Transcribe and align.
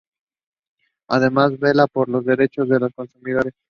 Además 1.09 1.59
vela 1.59 1.85
por 1.85 2.09
los 2.09 2.25
derechos 2.25 2.67
de 2.67 2.79
los 2.79 2.91
consumidores. 2.91 3.53